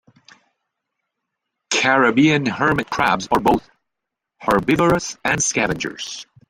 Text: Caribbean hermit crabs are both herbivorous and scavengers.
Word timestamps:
Caribbean 1.69 2.47
hermit 2.47 2.89
crabs 2.89 3.27
are 3.31 3.39
both 3.39 3.69
herbivorous 4.41 5.15
and 5.23 5.43
scavengers. 5.43 6.25